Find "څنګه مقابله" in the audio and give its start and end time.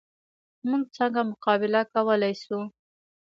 0.97-1.81